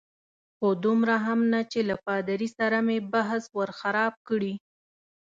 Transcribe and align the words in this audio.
خو 0.57 0.67
دومره 0.85 1.15
هم 1.25 1.39
نه 1.53 1.61
چې 1.71 1.79
له 1.89 1.95
پادري 2.05 2.49
سره 2.57 2.77
مې 2.87 2.97
بحث 3.13 3.43
ور 3.57 3.69
خراب 3.79 4.13
کړي. 4.27 4.53